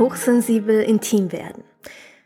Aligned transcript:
hochsensibel 0.00 0.82
intim 0.82 1.30
werden. 1.30 1.62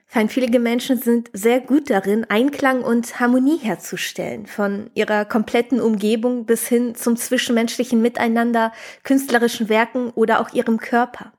Feinfühlige 0.07 0.61
Menschen 0.61 0.99
sind 0.99 1.29
sehr 1.33 1.61
gut 1.61 1.91
darin, 1.91 2.25
Einklang 2.31 2.83
und 2.83 3.19
Harmonie 3.19 3.59
herzustellen, 3.59 4.47
von 4.47 4.89
ihrer 4.95 5.25
kompletten 5.25 5.81
Umgebung 5.81 6.47
bis 6.47 6.69
hin 6.69 6.95
zum 6.95 7.16
zwischenmenschlichen 7.16 8.01
Miteinander, 8.01 8.73
künstlerischen 9.02 9.69
Werken 9.69 10.11
oder 10.11 10.41
auch 10.41 10.52
ihrem 10.52 10.79
Körper. 10.79 11.33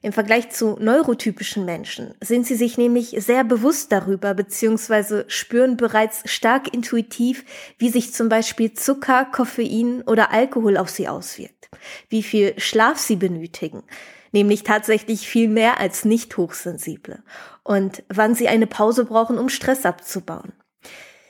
Im 0.00 0.12
Vergleich 0.12 0.50
zu 0.50 0.76
neurotypischen 0.78 1.64
Menschen 1.64 2.14
sind 2.20 2.46
sie 2.46 2.54
sich 2.54 2.78
nämlich 2.78 3.16
sehr 3.18 3.42
bewusst 3.42 3.90
darüber 3.90 4.32
bzw. 4.34 5.24
spüren 5.26 5.76
bereits 5.76 6.22
stark 6.30 6.72
intuitiv, 6.72 7.44
wie 7.78 7.88
sich 7.88 8.12
zum 8.12 8.28
Beispiel 8.28 8.72
Zucker, 8.74 9.24
Koffein 9.24 10.02
oder 10.02 10.30
Alkohol 10.30 10.76
auf 10.76 10.88
sie 10.88 11.08
auswirkt, 11.08 11.68
wie 12.08 12.22
viel 12.22 12.54
Schlaf 12.58 12.98
sie 12.98 13.16
benötigen, 13.16 13.82
nämlich 14.30 14.62
tatsächlich 14.62 15.26
viel 15.26 15.48
mehr 15.48 15.80
als 15.80 16.04
nicht 16.04 16.36
hochsensible 16.36 17.24
und 17.64 18.04
wann 18.08 18.36
sie 18.36 18.46
eine 18.46 18.68
Pause 18.68 19.04
brauchen, 19.04 19.36
um 19.36 19.48
Stress 19.48 19.84
abzubauen. 19.84 20.52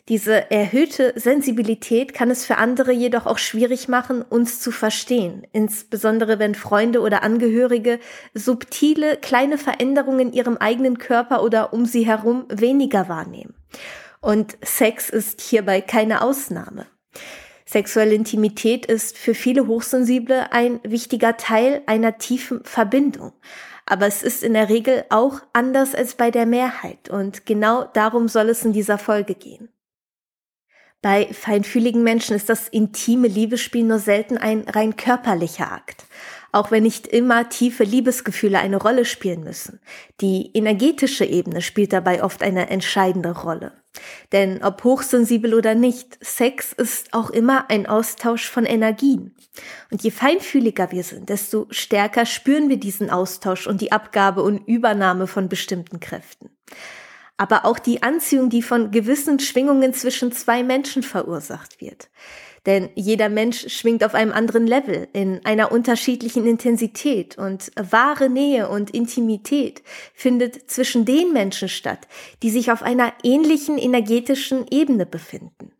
Diese 0.09 0.51
erhöhte 0.51 1.12
Sensibilität 1.17 2.15
kann 2.15 2.30
es 2.30 2.47
für 2.47 2.57
andere 2.57 2.93
jedoch 2.93 3.27
auch 3.27 3.37
schwierig 3.37 3.89
machen, 3.89 4.23
uns 4.23 4.59
zu 4.59 4.71
verstehen, 4.71 5.47
insbesondere 5.53 6.39
wenn 6.39 6.55
Freunde 6.55 7.03
oder 7.03 7.23
Angehörige 7.23 8.01
subtile 8.33 9.19
kleine 9.19 9.59
Veränderungen 9.59 10.21
in 10.29 10.33
ihrem 10.33 10.57
eigenen 10.57 10.97
Körper 10.97 11.43
oder 11.43 11.75
um 11.75 11.85
sie 11.85 12.07
herum 12.07 12.47
weniger 12.49 13.11
wahrnehmen. 13.11 13.55
Und 14.23 14.57
Sex 14.63 15.11
ist 15.11 15.43
hierbei 15.43 15.83
keine 15.83 16.23
Ausnahme. 16.23 16.87
Sexuelle 17.66 18.15
Intimität 18.15 18.87
ist 18.87 19.19
für 19.19 19.35
viele 19.35 19.66
Hochsensible 19.66 20.52
ein 20.52 20.80
wichtiger 20.85 21.37
Teil 21.37 21.82
einer 21.85 22.16
tiefen 22.16 22.65
Verbindung. 22.65 23.35
Aber 23.85 24.07
es 24.07 24.23
ist 24.23 24.43
in 24.43 24.54
der 24.54 24.71
Regel 24.71 25.04
auch 25.10 25.41
anders 25.52 25.95
als 25.95 26.15
bei 26.15 26.30
der 26.30 26.47
Mehrheit 26.47 27.10
und 27.10 27.45
genau 27.45 27.85
darum 27.85 28.29
soll 28.29 28.49
es 28.49 28.65
in 28.65 28.73
dieser 28.73 28.97
Folge 28.97 29.35
gehen. 29.35 29.69
Bei 31.01 31.32
feinfühligen 31.32 32.02
Menschen 32.02 32.35
ist 32.35 32.49
das 32.49 32.66
intime 32.66 33.29
Liebesspiel 33.29 33.85
nur 33.85 34.01
selten 34.01 34.37
ein 34.37 34.63
rein 34.63 34.96
körperlicher 34.96 35.71
Akt. 35.71 36.07
Auch 36.51 36.71
wenn 36.73 36.82
nicht 36.82 37.07
immer 37.07 37.49
tiefe 37.49 37.85
Liebesgefühle 37.85 38.59
eine 38.59 38.79
Rolle 38.79 39.04
spielen 39.04 39.45
müssen. 39.45 39.80
Die 40.21 40.51
energetische 40.54 41.24
Ebene 41.24 41.60
spielt 41.60 41.93
dabei 41.93 42.24
oft 42.24 42.43
eine 42.43 42.71
entscheidende 42.71 43.30
Rolle. 43.30 43.73
Denn 44.32 44.63
ob 44.65 44.82
hochsensibel 44.82 45.54
oder 45.54 45.74
nicht, 45.74 46.19
Sex 46.24 46.73
ist 46.73 47.13
auch 47.13 47.30
immer 47.30 47.71
ein 47.71 47.87
Austausch 47.87 48.49
von 48.49 48.65
Energien. 48.65 49.37
Und 49.91 50.02
je 50.02 50.10
feinfühliger 50.10 50.91
wir 50.91 51.04
sind, 51.04 51.29
desto 51.29 51.66
stärker 51.71 52.26
spüren 52.26 52.69
wir 52.69 52.79
diesen 52.79 53.10
Austausch 53.10 53.66
und 53.66 53.80
die 53.80 53.93
Abgabe 53.93 54.43
und 54.43 54.66
Übernahme 54.66 55.26
von 55.26 55.49
bestimmten 55.49 56.01
Kräften 56.01 56.51
aber 57.39 57.65
auch 57.65 57.79
die 57.79 58.03
Anziehung, 58.03 58.51
die 58.51 58.63
von 58.63 58.91
gewissen 58.91 59.39
Schwingungen 59.39 59.95
zwischen 59.95 60.33
zwei 60.33 60.63
Menschen 60.63 61.03
verursacht 61.03 61.81
wird. 61.81 62.11
Denn 62.67 62.91
jeder 62.97 63.31
Mensch 63.31 63.69
schwingt 63.73 64.05
auf 64.05 64.15
einem 64.15 64.33
anderen 64.33 64.67
Level, 64.67 65.09
in 65.15 65.41
einer 65.47 65.72
unterschiedlichen 65.72 66.47
Intensität 66.47 67.39
und 67.39 67.71
wahre 67.77 68.28
Nähe 68.28 68.69
und 68.69 68.91
Intimität 68.91 69.83
findet 70.12 70.71
zwischen 70.71 71.05
den 71.06 71.33
Menschen 71.33 71.71
statt, 71.71 72.06
die 72.43 72.50
sich 72.50 72.71
auf 72.71 72.83
einer 72.83 73.15
ähnlichen 73.22 73.78
energetischen 73.78 74.66
Ebene 74.71 75.06
befinden. 75.06 75.72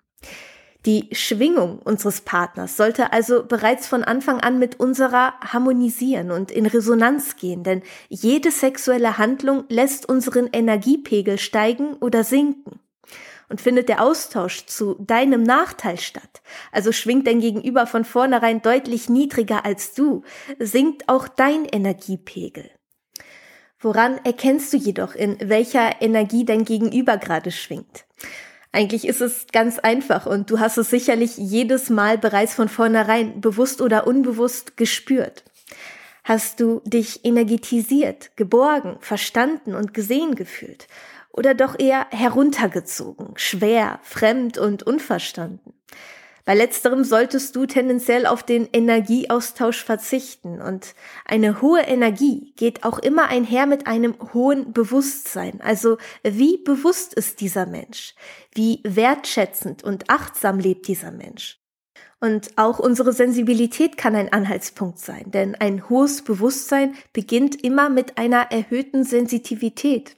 Die 0.89 1.11
Schwingung 1.12 1.81
unseres 1.81 2.22
Partners 2.22 2.78
sollte 2.78 3.12
also 3.12 3.44
bereits 3.44 3.86
von 3.86 4.05
Anfang 4.05 4.41
an 4.41 4.58
mit 4.58 4.81
unserer 4.81 5.39
harmonisieren 5.41 6.30
und 6.30 6.50
in 6.50 6.64
Resonanz 6.64 7.36
gehen, 7.36 7.62
denn 7.62 7.83
jede 8.08 8.50
sexuelle 8.50 9.18
Handlung 9.18 9.67
lässt 9.68 10.08
unseren 10.08 10.48
Energiepegel 10.51 11.36
steigen 11.36 11.92
oder 11.96 12.24
sinken. 12.24 12.80
Und 13.51 13.61
findet 13.61 13.90
der 13.90 14.02
Austausch 14.02 14.64
zu 14.64 14.95
deinem 14.95 15.42
Nachteil 15.42 16.01
statt, 16.01 16.40
also 16.73 16.91
schwingt 16.91 17.27
dein 17.27 17.41
Gegenüber 17.41 17.86
von 17.86 18.07
vornherein 18.07 18.62
deutlich 18.62 19.11
niedriger 19.11 19.67
als 19.67 19.92
du, 19.92 20.23
sinkt 20.58 21.07
auch 21.11 21.29
dein 21.29 21.67
Energiepegel. 21.67 22.70
Woran 23.79 24.18
erkennst 24.24 24.73
du 24.73 24.79
jedoch, 24.79 25.14
in 25.14 25.36
welcher 25.51 26.01
Energie 26.01 26.46
dein 26.46 26.64
Gegenüber 26.64 27.18
gerade 27.18 27.51
schwingt? 27.51 28.07
Eigentlich 28.70 29.06
ist 29.08 29.20
es 29.20 29.46
ganz 29.52 29.79
einfach 29.79 30.27
und 30.27 30.51
du 30.51 30.61
hast 30.61 30.77
es 30.77 30.90
sicherlich 30.90 31.36
jedes 31.36 31.89
Mal 31.89 32.18
bereits 32.18 32.55
von 32.55 32.68
vornherein 32.68 33.40
bewusst 33.40 33.80
oder 33.80 34.06
unbewusst 34.06 34.77
gespürt. 34.77 35.45
Hast 36.23 36.61
du 36.61 36.83
dich 36.84 37.24
energetisiert, 37.24 38.36
geborgen, 38.36 38.98
verstanden 39.01 39.74
und 39.74 39.95
gesehen 39.95 40.34
gefühlt? 40.34 40.86
Oder 41.33 41.55
doch 41.55 41.79
eher 41.79 42.06
heruntergezogen, 42.11 43.33
schwer, 43.36 44.01
fremd 44.02 44.58
und 44.58 44.83
unverstanden? 44.83 45.73
Bei 46.48 46.55
letzterem 46.55 47.05
solltest 47.05 47.55
du 47.57 47.67
tendenziell 47.67 48.25
auf 48.25 48.42
den 48.42 48.70
Energieaustausch 48.73 49.85
verzichten 49.85 50.63
und 50.63 50.95
eine 51.27 51.61
hohe 51.61 51.83
Energie 51.83 52.55
geht 52.57 52.85
auch 52.85 52.98
immer 52.98 53.29
einher 53.29 53.67
mit 53.67 53.86
einem 53.86 54.14
hohen 54.33 54.73
Bewusstsein. 54.73 55.61
Also 55.61 55.98
wie 56.23 56.57
bewusst 56.57 57.13
ist 57.13 57.42
dieser 57.42 57.67
Mensch? 57.67 58.14
Wie 58.55 58.81
wertschätzend 58.83 59.85
und 59.85 60.09
achtsam 60.09 60.59
lebt 60.59 60.89
dieser 60.89 61.11
Mensch? 61.11 61.61
Und 62.19 62.57
auch 62.57 62.79
unsere 62.79 63.13
Sensibilität 63.13 63.98
kann 63.98 64.17
ein 64.17 64.33
Anhaltspunkt 64.33 65.01
sein, 65.01 65.30
denn 65.30 65.55
ein 65.55 65.91
hohes 65.91 66.23
Bewusstsein 66.23 66.95
beginnt 67.13 67.63
immer 67.63 67.91
mit 67.91 68.17
einer 68.17 68.51
erhöhten 68.51 69.05
Sensitivität. 69.05 70.17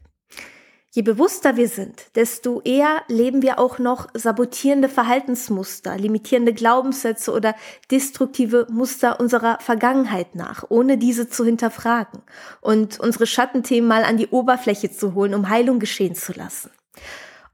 Je 0.93 1.03
bewusster 1.03 1.57
wir 1.57 1.69
sind, 1.69 2.03
desto 2.17 2.63
eher 2.63 3.03
leben 3.07 3.43
wir 3.43 3.61
auch 3.61 3.79
noch 3.79 4.09
sabotierende 4.13 4.89
Verhaltensmuster, 4.89 5.97
limitierende 5.97 6.53
Glaubenssätze 6.53 7.33
oder 7.33 7.55
destruktive 7.93 8.67
Muster 8.71 9.21
unserer 9.21 9.59
Vergangenheit 9.61 10.35
nach, 10.35 10.65
ohne 10.69 10.99
diese 10.99 11.29
zu 11.29 11.45
hinterfragen 11.45 12.23
und 12.61 12.99
unsere 12.99 13.29
Schattenthemen 13.29 13.87
mal 13.87 14.03
an 14.03 14.17
die 14.17 14.27
Oberfläche 14.27 14.91
zu 14.91 15.15
holen, 15.15 15.35
um 15.35 15.49
Heilung 15.49 15.79
geschehen 15.79 16.17
zu 16.17 16.33
lassen. 16.33 16.71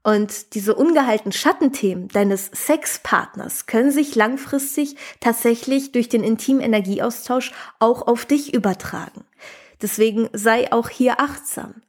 Und 0.01 0.55
diese 0.55 0.73
ungehaltenen 0.73 1.33
Schattenthemen 1.33 2.07
deines 2.07 2.49
Sexpartners 2.55 3.67
können 3.67 3.91
sich 3.91 4.15
langfristig 4.15 4.95
tatsächlich 5.19 5.91
durch 5.91 6.09
den 6.09 6.23
intimen 6.23 6.63
Energieaustausch 6.63 7.51
auch 7.77 8.07
auf 8.07 8.25
dich 8.25 8.55
übertragen. 8.55 9.25
Deswegen 9.79 10.27
sei 10.33 10.71
auch 10.71 10.89
hier 10.89 11.19
achtsam. 11.19 11.83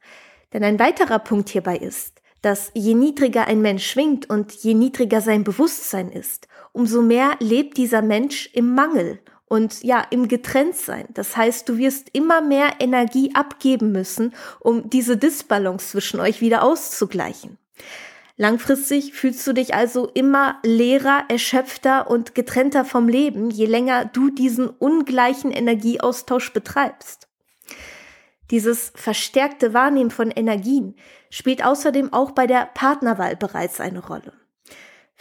Denn 0.53 0.63
ein 0.63 0.79
weiterer 0.79 1.19
Punkt 1.19 1.49
hierbei 1.49 1.77
ist, 1.77 2.21
dass 2.41 2.71
je 2.73 2.93
niedriger 2.93 3.47
ein 3.47 3.61
Mensch 3.61 3.85
schwingt 3.85 4.29
und 4.29 4.53
je 4.53 4.73
niedriger 4.73 5.21
sein 5.21 5.43
Bewusstsein 5.43 6.11
ist, 6.11 6.47
umso 6.71 7.01
mehr 7.01 7.31
lebt 7.39 7.77
dieser 7.77 8.01
Mensch 8.01 8.49
im 8.53 8.73
Mangel 8.73 9.19
und 9.49 9.83
ja, 9.83 10.05
im 10.11 10.27
Getrenntsein. 10.27 11.07
Das 11.13 11.35
heißt, 11.35 11.67
du 11.67 11.77
wirst 11.77 12.09
immer 12.13 12.41
mehr 12.41 12.75
Energie 12.79 13.31
abgeben 13.33 13.91
müssen, 13.91 14.33
um 14.59 14.89
diese 14.89 15.17
Disbalance 15.17 15.89
zwischen 15.89 16.19
euch 16.19 16.39
wieder 16.39 16.63
auszugleichen. 16.63 17.57
Langfristig 18.37 19.13
fühlst 19.13 19.45
du 19.45 19.53
dich 19.53 19.73
also 19.73 20.07
immer 20.13 20.59
leerer, 20.63 21.25
erschöpfter 21.27 22.09
und 22.09 22.35
getrennter 22.35 22.85
vom 22.85 23.09
Leben, 23.09 23.49
je 23.49 23.65
länger 23.65 24.05
du 24.05 24.29
diesen 24.29 24.69
ungleichen 24.69 25.51
Energieaustausch 25.51 26.53
betreibst. 26.53 27.28
Dieses 28.51 28.91
verstärkte 28.95 29.73
Wahrnehmen 29.73 30.11
von 30.11 30.31
Energien 30.31 30.95
spielt 31.29 31.63
außerdem 31.63 32.13
auch 32.13 32.31
bei 32.31 32.47
der 32.47 32.69
Partnerwahl 32.73 33.35
bereits 33.35 33.79
eine 33.79 34.05
Rolle. 34.05 34.33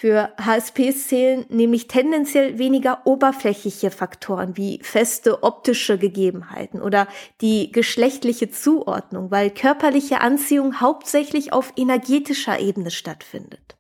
Für 0.00 0.32
HSPs 0.40 1.08
zählen 1.08 1.44
nämlich 1.48 1.88
tendenziell 1.88 2.56
weniger 2.56 3.04
oberflächliche 3.04 3.90
Faktoren 3.90 4.56
wie 4.56 4.78
feste 4.80 5.42
optische 5.42 5.98
Gegebenheiten 5.98 6.80
oder 6.80 7.08
die 7.40 7.72
geschlechtliche 7.72 8.48
Zuordnung, 8.48 9.32
weil 9.32 9.50
körperliche 9.50 10.20
Anziehung 10.20 10.80
hauptsächlich 10.80 11.52
auf 11.52 11.72
energetischer 11.76 12.60
Ebene 12.60 12.92
stattfindet. 12.92 13.76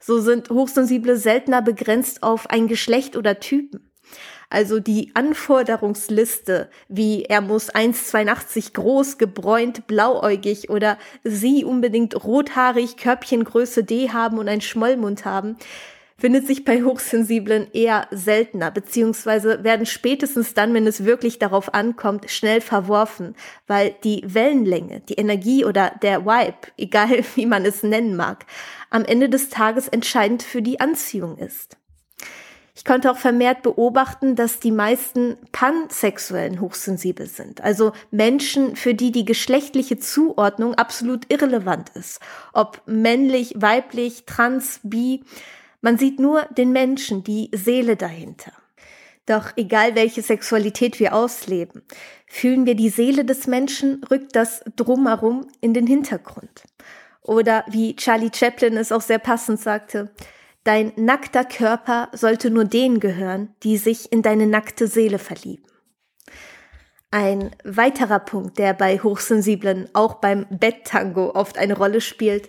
So 0.00 0.18
sind 0.18 0.48
Hochsensible 0.48 1.18
seltener 1.18 1.60
begrenzt 1.60 2.22
auf 2.22 2.48
ein 2.48 2.66
Geschlecht 2.66 3.14
oder 3.14 3.38
Typen. 3.38 3.92
Also 4.54 4.78
die 4.78 5.10
Anforderungsliste, 5.14 6.70
wie 6.86 7.24
er 7.24 7.40
muss 7.40 7.74
1,82 7.74 8.72
groß, 8.72 9.18
gebräunt, 9.18 9.88
blauäugig 9.88 10.70
oder 10.70 10.96
sie 11.24 11.64
unbedingt 11.64 12.24
rothaarig, 12.24 12.96
Körbchengröße 12.96 13.82
D 13.82 14.10
haben 14.10 14.38
und 14.38 14.48
einen 14.48 14.60
Schmollmund 14.60 15.24
haben, 15.24 15.56
findet 16.16 16.46
sich 16.46 16.64
bei 16.64 16.84
Hochsensiblen 16.84 17.66
eher 17.72 18.06
seltener, 18.12 18.70
beziehungsweise 18.70 19.64
werden 19.64 19.86
spätestens 19.86 20.54
dann, 20.54 20.72
wenn 20.72 20.86
es 20.86 21.04
wirklich 21.04 21.40
darauf 21.40 21.74
ankommt, 21.74 22.30
schnell 22.30 22.60
verworfen, 22.60 23.34
weil 23.66 23.96
die 24.04 24.22
Wellenlänge, 24.24 25.00
die 25.00 25.14
Energie 25.14 25.64
oder 25.64 25.90
der 26.00 26.26
Vibe, 26.26 26.58
egal 26.78 27.24
wie 27.34 27.46
man 27.46 27.64
es 27.64 27.82
nennen 27.82 28.14
mag, 28.14 28.46
am 28.88 29.04
Ende 29.04 29.28
des 29.28 29.48
Tages 29.48 29.88
entscheidend 29.88 30.44
für 30.44 30.62
die 30.62 30.78
Anziehung 30.78 31.38
ist. 31.38 31.76
Ich 32.76 32.84
konnte 32.84 33.10
auch 33.10 33.16
vermehrt 33.16 33.62
beobachten, 33.62 34.34
dass 34.34 34.58
die 34.58 34.72
meisten 34.72 35.36
pansexuellen 35.52 36.60
hochsensibel 36.60 37.26
sind, 37.26 37.60
also 37.60 37.92
Menschen, 38.10 38.74
für 38.74 38.94
die 38.94 39.12
die 39.12 39.24
geschlechtliche 39.24 39.98
Zuordnung 39.98 40.74
absolut 40.74 41.32
irrelevant 41.32 41.90
ist, 41.90 42.18
ob 42.52 42.82
männlich, 42.86 43.54
weiblich, 43.56 44.24
trans, 44.26 44.80
bi. 44.82 45.22
Man 45.82 45.98
sieht 45.98 46.18
nur 46.18 46.42
den 46.56 46.72
Menschen, 46.72 47.22
die 47.22 47.48
Seele 47.52 47.94
dahinter. 47.96 48.52
Doch 49.26 49.52
egal 49.56 49.94
welche 49.94 50.22
Sexualität 50.22 50.98
wir 50.98 51.14
ausleben, 51.14 51.82
fühlen 52.26 52.66
wir 52.66 52.74
die 52.74 52.90
Seele 52.90 53.24
des 53.24 53.46
Menschen, 53.46 54.02
rückt 54.10 54.34
das 54.34 54.64
drumherum 54.74 55.46
in 55.60 55.74
den 55.74 55.86
Hintergrund. 55.86 56.64
Oder 57.22 57.64
wie 57.68 57.94
Charlie 57.96 58.32
Chaplin 58.34 58.76
es 58.76 58.92
auch 58.92 59.00
sehr 59.00 59.20
passend 59.20 59.60
sagte, 59.60 60.10
Dein 60.64 60.92
nackter 60.96 61.44
Körper 61.44 62.08
sollte 62.12 62.50
nur 62.50 62.64
denen 62.64 62.98
gehören, 62.98 63.54
die 63.62 63.76
sich 63.76 64.10
in 64.10 64.22
deine 64.22 64.46
nackte 64.46 64.86
Seele 64.86 65.18
verlieben. 65.18 65.66
Ein 67.10 67.50
weiterer 67.64 68.18
Punkt, 68.18 68.58
der 68.58 68.72
bei 68.72 68.98
Hochsensiblen 68.98 69.88
auch 69.92 70.14
beim 70.14 70.46
Betttango 70.50 71.32
oft 71.34 71.58
eine 71.58 71.76
Rolle 71.76 72.00
spielt, 72.00 72.48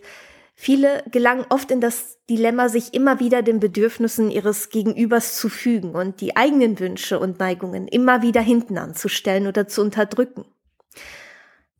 viele 0.55 1.03
gelangen 1.11 1.45
oft 1.49 1.69
in 1.71 1.81
das 1.81 2.17
Dilemma, 2.29 2.69
sich 2.69 2.93
immer 2.93 3.19
wieder 3.19 3.43
den 3.43 3.59
Bedürfnissen 3.59 4.31
ihres 4.31 4.69
Gegenübers 4.69 5.35
zu 5.37 5.49
fügen 5.49 5.93
und 5.93 6.21
die 6.21 6.37
eigenen 6.37 6.79
Wünsche 6.79 7.19
und 7.19 7.37
Neigungen 7.37 7.87
immer 7.87 8.21
wieder 8.21 8.41
hinten 8.41 8.77
anzustellen 8.77 9.45
oder 9.45 9.67
zu 9.67 9.81
unterdrücken. 9.81 10.45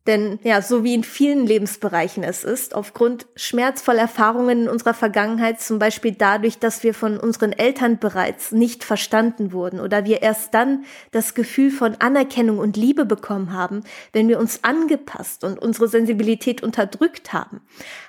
Denn 0.06 0.38
ja, 0.44 0.62
so 0.62 0.84
wie 0.84 0.94
in 0.94 1.02
vielen 1.02 1.46
Lebensbereichen 1.46 2.22
es 2.22 2.44
ist, 2.44 2.74
aufgrund 2.74 3.26
schmerzvoller 3.34 4.02
Erfahrungen 4.02 4.62
in 4.62 4.68
unserer 4.68 4.94
Vergangenheit, 4.94 5.60
zum 5.60 5.78
Beispiel 5.80 6.12
dadurch, 6.12 6.58
dass 6.58 6.84
wir 6.84 6.94
von 6.94 7.18
unseren 7.18 7.52
Eltern 7.52 7.98
bereits 7.98 8.52
nicht 8.52 8.84
verstanden 8.84 9.52
wurden 9.52 9.80
oder 9.80 10.04
wir 10.04 10.22
erst 10.22 10.54
dann 10.54 10.84
das 11.10 11.34
Gefühl 11.34 11.72
von 11.72 11.96
Anerkennung 11.96 12.58
und 12.58 12.76
Liebe 12.76 13.04
bekommen 13.04 13.52
haben, 13.52 13.82
wenn 14.12 14.28
wir 14.28 14.38
uns 14.38 14.62
angepasst 14.62 15.42
und 15.42 15.58
unsere 15.58 15.88
Sensibilität 15.88 16.62
unterdrückt 16.62 17.32
haben, 17.32 17.60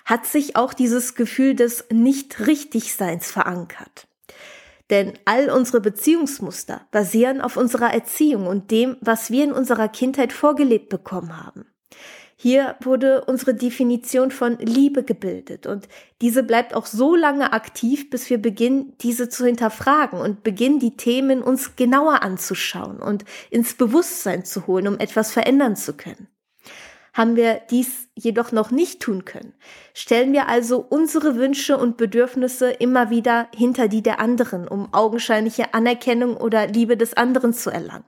hat 0.06 0.28
sich 0.28 0.56
auch 0.56 0.74
dieses 0.74 1.16
Gefühl 1.16 1.56
des 1.56 1.86
Nicht-Richtig-Seins 1.92 3.32
verankert. 3.32 4.08
Denn 4.90 5.14
all 5.26 5.50
unsere 5.50 5.82
Beziehungsmuster 5.82 6.88
basieren 6.92 7.42
auf 7.42 7.58
unserer 7.58 7.94
Erziehung 7.94 8.48
und 8.48 8.72
dem, 8.72 8.98
was 9.02 9.32
wir 9.32 9.44
in 9.44 9.52
unserer 9.52 9.90
Kindheit 9.90 10.32
vorgelebt 10.32 10.90
bekommen 10.90 11.44
haben. 11.44 11.66
Hier 12.40 12.76
wurde 12.82 13.26
unsere 13.26 13.56
Definition 13.56 14.30
von 14.30 14.60
Liebe 14.60 15.02
gebildet 15.04 15.66
und 15.66 15.88
diese 16.22 16.44
bleibt 16.44 16.76
auch 16.76 16.86
so 16.86 17.16
lange 17.16 17.52
aktiv, 17.52 18.12
bis 18.12 18.30
wir 18.30 18.38
beginnen, 18.40 18.94
diese 19.02 19.28
zu 19.28 19.44
hinterfragen 19.44 20.20
und 20.20 20.44
beginnen, 20.44 20.78
die 20.78 20.96
Themen 20.96 21.42
uns 21.42 21.76
genauer 21.76 22.22
anzuschauen 22.22 23.00
und 23.00 23.26
ins 23.50 23.74
Bewusstsein 23.74 24.46
zu 24.46 24.68
holen, 24.68 24.88
um 24.88 25.00
etwas 25.00 25.32
verändern 25.32 25.76
zu 25.76 25.98
können. 25.98 26.28
Haben 27.12 27.36
wir 27.38 27.60
dies 27.72 28.08
jedoch 28.14 28.52
noch 28.52 28.70
nicht 28.70 29.00
tun 29.00 29.26
können, 29.26 29.56
stellen 29.96 30.32
wir 30.32 30.48
also 30.48 30.86
unsere 30.88 31.38
Wünsche 31.38 31.76
und 31.76 31.98
Bedürfnisse 31.98 32.70
immer 32.70 33.10
wieder 33.10 33.48
hinter 33.52 33.88
die 33.88 34.04
der 34.04 34.20
anderen, 34.20 34.68
um 34.68 34.94
augenscheinliche 34.94 35.74
Anerkennung 35.74 36.38
oder 36.38 36.68
Liebe 36.68 36.98
des 36.98 37.16
anderen 37.16 37.54
zu 37.54 37.72
erlangen 37.72 38.06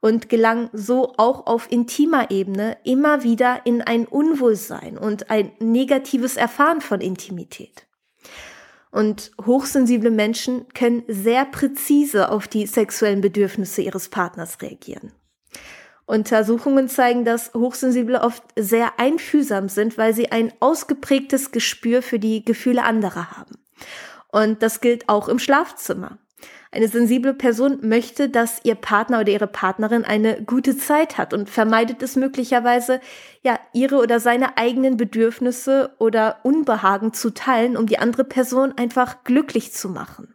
und 0.00 0.28
gelangen 0.28 0.70
so 0.72 1.14
auch 1.16 1.46
auf 1.46 1.70
intimer 1.70 2.30
Ebene 2.30 2.76
immer 2.84 3.22
wieder 3.22 3.62
in 3.64 3.82
ein 3.82 4.06
Unwohlsein 4.06 4.96
und 4.96 5.30
ein 5.30 5.52
negatives 5.58 6.36
Erfahren 6.36 6.80
von 6.80 7.00
Intimität. 7.00 7.86
Und 8.90 9.32
hochsensible 9.44 10.10
Menschen 10.10 10.66
können 10.72 11.02
sehr 11.08 11.44
präzise 11.44 12.30
auf 12.30 12.48
die 12.48 12.66
sexuellen 12.66 13.20
Bedürfnisse 13.20 13.82
ihres 13.82 14.08
Partners 14.08 14.62
reagieren. 14.62 15.12
Untersuchungen 16.06 16.88
zeigen, 16.88 17.26
dass 17.26 17.52
Hochsensible 17.52 18.22
oft 18.22 18.42
sehr 18.56 18.98
einfühlsam 18.98 19.68
sind, 19.68 19.98
weil 19.98 20.14
sie 20.14 20.32
ein 20.32 20.54
ausgeprägtes 20.58 21.50
Gespür 21.50 22.00
für 22.00 22.18
die 22.18 22.46
Gefühle 22.46 22.82
anderer 22.82 23.36
haben. 23.36 23.58
Und 24.32 24.62
das 24.62 24.80
gilt 24.80 25.08
auch 25.10 25.28
im 25.28 25.38
Schlafzimmer. 25.38 26.18
Eine 26.70 26.88
sensible 26.88 27.32
Person 27.32 27.78
möchte, 27.82 28.28
dass 28.28 28.60
ihr 28.62 28.74
Partner 28.74 29.20
oder 29.20 29.32
ihre 29.32 29.46
Partnerin 29.46 30.04
eine 30.04 30.42
gute 30.42 30.76
Zeit 30.76 31.16
hat 31.16 31.32
und 31.32 31.48
vermeidet 31.48 32.02
es 32.02 32.14
möglicherweise, 32.14 33.00
ja, 33.42 33.58
ihre 33.72 33.96
oder 33.96 34.20
seine 34.20 34.58
eigenen 34.58 34.98
Bedürfnisse 34.98 35.94
oder 35.98 36.40
Unbehagen 36.42 37.14
zu 37.14 37.30
teilen, 37.30 37.76
um 37.76 37.86
die 37.86 37.98
andere 37.98 38.24
Person 38.24 38.74
einfach 38.76 39.24
glücklich 39.24 39.72
zu 39.72 39.88
machen. 39.88 40.34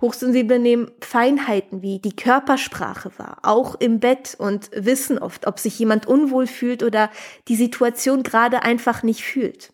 Hochsensible 0.00 0.58
nehmen 0.58 0.90
Feinheiten 1.00 1.80
wie 1.82 2.00
die 2.00 2.14
Körpersprache 2.14 3.12
wahr, 3.16 3.38
auch 3.42 3.76
im 3.76 4.00
Bett 4.00 4.34
und 4.38 4.70
wissen 4.74 5.18
oft, 5.18 5.46
ob 5.46 5.58
sich 5.58 5.78
jemand 5.78 6.06
unwohl 6.06 6.46
fühlt 6.46 6.82
oder 6.82 7.10
die 7.48 7.56
Situation 7.56 8.22
gerade 8.22 8.62
einfach 8.62 9.02
nicht 9.02 9.22
fühlt. 9.22 9.72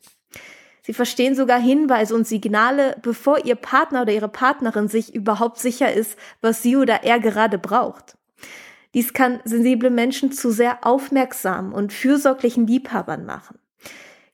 Sie 0.82 0.92
verstehen 0.92 1.34
sogar 1.36 1.60
Hinweise 1.60 2.14
und 2.14 2.26
Signale, 2.26 2.96
bevor 3.02 3.44
ihr 3.44 3.54
Partner 3.54 4.02
oder 4.02 4.12
ihre 4.12 4.28
Partnerin 4.28 4.88
sich 4.88 5.14
überhaupt 5.14 5.58
sicher 5.58 5.92
ist, 5.92 6.18
was 6.40 6.62
sie 6.62 6.76
oder 6.76 7.04
er 7.04 7.20
gerade 7.20 7.58
braucht. 7.58 8.16
Dies 8.94 9.12
kann 9.12 9.40
sensible 9.44 9.90
Menschen 9.90 10.32
zu 10.32 10.50
sehr 10.50 10.84
aufmerksamen 10.84 11.72
und 11.72 11.92
fürsorglichen 11.92 12.66
Liebhabern 12.66 13.24
machen. 13.24 13.58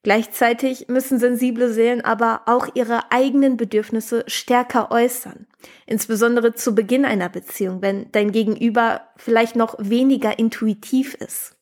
Gleichzeitig 0.02 0.88
müssen 0.88 1.18
sensible 1.18 1.70
Seelen 1.70 2.00
aber 2.00 2.42
auch 2.46 2.68
ihre 2.74 3.12
eigenen 3.12 3.56
Bedürfnisse 3.56 4.24
stärker 4.26 4.90
äußern. 4.90 5.46
Insbesondere 5.86 6.54
zu 6.54 6.74
Beginn 6.74 7.04
einer 7.04 7.28
Beziehung, 7.28 7.82
wenn 7.82 8.10
dein 8.12 8.32
Gegenüber 8.32 9.02
vielleicht 9.16 9.54
noch 9.54 9.74
weniger 9.78 10.38
intuitiv 10.38 11.14
ist. 11.14 11.57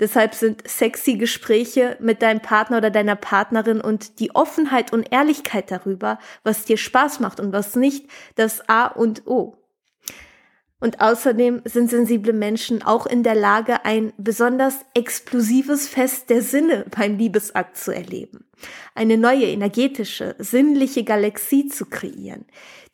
Deshalb 0.00 0.34
sind 0.34 0.66
sexy 0.66 1.16
Gespräche 1.16 1.96
mit 2.00 2.22
deinem 2.22 2.40
Partner 2.40 2.78
oder 2.78 2.90
deiner 2.90 3.16
Partnerin 3.16 3.80
und 3.80 4.18
die 4.18 4.34
Offenheit 4.34 4.92
und 4.92 5.12
Ehrlichkeit 5.12 5.70
darüber, 5.70 6.18
was 6.42 6.64
dir 6.64 6.78
Spaß 6.78 7.20
macht 7.20 7.38
und 7.38 7.52
was 7.52 7.76
nicht, 7.76 8.06
das 8.34 8.68
A 8.68 8.86
und 8.86 9.26
O. 9.26 9.59
Und 10.80 11.02
außerdem 11.02 11.60
sind 11.66 11.90
sensible 11.90 12.32
Menschen 12.32 12.82
auch 12.82 13.06
in 13.06 13.22
der 13.22 13.34
Lage, 13.34 13.84
ein 13.84 14.14
besonders 14.16 14.78
explosives 14.94 15.86
Fest 15.86 16.30
der 16.30 16.40
Sinne 16.40 16.86
beim 16.96 17.18
Liebesakt 17.18 17.76
zu 17.76 17.94
erleben. 17.94 18.46
Eine 18.94 19.18
neue 19.18 19.44
energetische, 19.44 20.34
sinnliche 20.38 21.04
Galaxie 21.04 21.68
zu 21.68 21.86
kreieren, 21.86 22.46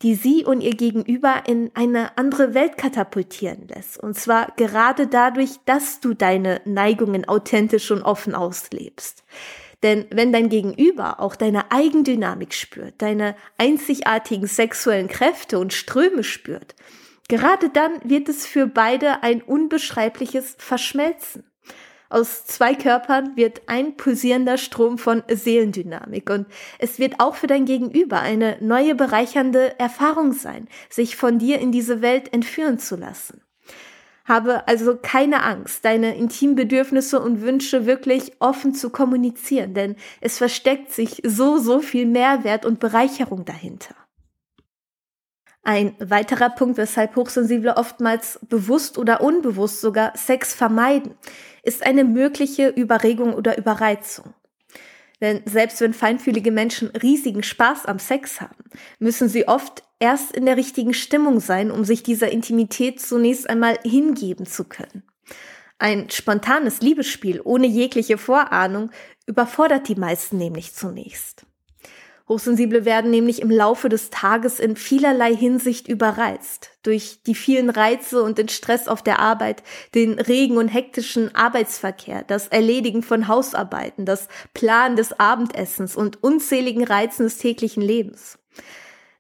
die 0.03 0.15
sie 0.15 0.45
und 0.45 0.61
ihr 0.61 0.75
Gegenüber 0.75 1.45
in 1.47 1.71
eine 1.75 2.19
andere 2.19 2.55
Welt 2.55 2.77
katapultieren 2.77 3.69
lässt. 3.69 3.99
Und 3.99 4.15
zwar 4.19 4.53
gerade 4.57 5.07
dadurch, 5.07 5.53
dass 5.65 6.01
du 6.01 6.13
deine 6.13 6.61
Neigungen 6.65 7.29
authentisch 7.29 7.91
und 7.93 8.03
offen 8.03 8.35
auslebst. 8.35 9.25
Denn 9.83 10.07
wenn 10.11 10.33
dein 10.33 10.49
Gegenüber 10.49 11.21
auch 11.21 11.37
deine 11.37 11.71
Eigendynamik 11.71 12.55
spürt, 12.55 12.95
deine 12.99 13.37
einzigartigen 13.59 14.47
sexuellen 14.47 15.09
Kräfte 15.09 15.59
und 15.59 15.73
Ströme 15.73 16.25
spürt, 16.25 16.75
gerade 17.29 17.71
dann 17.71 17.93
wird 18.05 18.29
es 18.29 18.47
für 18.47 18.67
beide 18.67 19.23
ein 19.23 19.43
unbeschreibliches 19.43 20.57
Verschmelzen. 20.59 21.45
Aus 22.09 22.47
zwei 22.47 22.75
Körpern 22.75 23.37
wird 23.37 23.63
ein 23.67 23.97
pulsierender 23.97 24.59
Strom 24.59 24.97
von 24.97 25.25
Seelendynamik 25.29 26.31
und 26.31 26.47
es 26.79 27.01
wird 27.01 27.19
auch 27.19 27.35
für 27.35 27.49
dein 27.49 27.65
Gegenüber 27.65 28.21
eine 28.21 28.59
neue 28.61 28.95
bereichernde 28.95 29.79
Erfahrung 29.81 30.33
sein, 30.33 30.69
sich 30.89 31.17
von 31.17 31.39
dir 31.39 31.59
in 31.59 31.73
diese 31.73 32.03
Welt 32.03 32.33
entführen 32.33 32.79
zu 32.79 32.95
lassen. 32.95 33.43
Habe 34.25 34.67
also 34.69 34.97
keine 34.97 35.43
Angst, 35.43 35.85
deine 35.85 36.17
Intimbedürfnisse 36.17 37.21
und 37.21 37.43
Wünsche 37.43 37.87
wirklich 37.87 38.33
offen 38.41 38.75
zu 38.75 38.91
kommunizieren, 38.91 39.75
denn 39.75 39.97
es 40.21 40.39
versteckt 40.39 40.93
sich 40.93 41.23
so, 41.25 41.59
so 41.59 41.81
viel 41.81 42.07
Mehrwert 42.07 42.65
und 42.65 42.81
Bereicherung 42.81 43.45
dahinter. 43.45 43.95
Ein 45.67 45.97
weiterer 45.99 46.51
Punkt, 46.51 46.77
weshalb 46.77 47.17
Hochsensible 47.17 47.77
oftmals 47.77 48.39
bewusst 48.49 48.99
oder 48.99 49.21
unbewusst 49.21 49.81
sogar 49.81 50.17
Sex 50.17 50.55
vermeiden, 50.55 51.17
ist 51.65 51.85
eine 51.85 52.05
mögliche 52.05 52.69
Überregung 52.69 53.35
oder 53.35 53.59
Überreizung. 53.59 54.33
Denn 55.21 55.43
selbst 55.45 55.81
wenn 55.81 55.93
feinfühlige 55.93 56.53
Menschen 56.53 56.91
riesigen 56.91 57.43
Spaß 57.43 57.87
am 57.87 57.99
Sex 57.99 58.41
haben, 58.41 58.63
müssen 59.01 59.29
sie 59.29 59.49
oft 59.49 59.83
erst 59.99 60.37
in 60.37 60.47
der 60.47 60.57
richtigen 60.57 60.95
Stimmung 60.95 61.41
sein, 61.41 61.73
um 61.73 61.85
sich 61.85 62.05
dieser 62.05 62.31
Intimität 62.31 63.01
zunächst 63.01 63.51
einmal 63.51 63.77
hingeben 63.83 64.47
zu 64.47 64.63
können. 64.63 65.03
Ein 65.81 66.11
spontanes 66.11 66.81
Liebesspiel 66.81 67.41
ohne 67.43 67.67
jegliche 67.67 68.19
Vorahnung 68.19 68.93
überfordert 69.27 69.89
die 69.89 69.97
meisten 69.97 70.39
nämlich 70.39 70.75
zunächst. 70.75 71.46
Hochsensible 72.29 72.85
werden 72.85 73.13
nämlich 73.13 73.41
im 73.41 73.51
Laufe 73.51 73.89
des 73.89 74.11
Tages 74.11 74.59
in 74.59 74.75
vielerlei 74.75 75.35
Hinsicht 75.35 75.87
überreizt. 75.87 76.71
Durch 76.83 77.23
die 77.25 77.37
vielen 77.37 77.71
Reize 77.71 78.23
und 78.23 78.39
den 78.39 78.49
Stress 78.49 78.89
auf 78.89 79.03
der 79.03 79.21
Arbeit, 79.21 79.63
den 79.95 80.19
regen 80.19 80.57
und 80.57 80.67
hektischen 80.67 81.33
Arbeitsverkehr, 81.37 82.25
das 82.25 82.49
Erledigen 82.49 83.03
von 83.03 83.29
Hausarbeiten, 83.29 84.07
das 84.07 84.27
Planen 84.55 84.97
des 84.97 85.19
Abendessens 85.21 85.95
und 85.95 86.23
unzähligen 86.23 86.83
Reizen 86.83 87.25
des 87.25 87.39
täglichen 87.39 87.83
Lebens. 87.83 88.39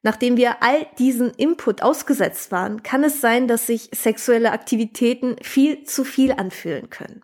Nachdem 0.02 0.36
wir 0.36 0.62
all 0.62 0.86
diesen 0.98 1.30
Input 1.30 1.82
ausgesetzt 1.82 2.50
waren, 2.50 2.82
kann 2.82 3.04
es 3.04 3.20
sein, 3.20 3.46
dass 3.46 3.66
sich 3.66 3.88
sexuelle 3.92 4.52
Aktivitäten 4.52 5.36
viel 5.42 5.84
zu 5.84 6.04
viel 6.04 6.32
anfühlen 6.32 6.90
können 6.90 7.22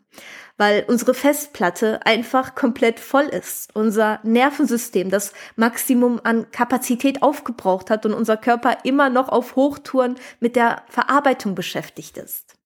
weil 0.56 0.85
unsere 0.88 1.14
Festplatte 1.14 2.04
einfach 2.04 2.54
komplett 2.54 3.00
voll 3.00 3.25
ist. 3.25 3.71
Unser 3.75 4.21
Nervensystem 4.23 5.11
das 5.11 5.32
Maximum 5.56 6.21
an 6.25 6.50
Kapazität 6.50 7.23
aufgebraucht 7.23 7.90
hat 7.90 8.06
und 8.06 8.14
unser 8.14 8.37
Körper 8.37 8.78
immer 8.85 9.11
noch 9.11 9.28
auf 9.28 9.56
Hochtouren 9.56 10.16
mit 10.40 10.56
der 10.56 10.82
Verarbeitung 10.88 11.54
beschäftigt 11.54 12.16
ist. 12.18 12.56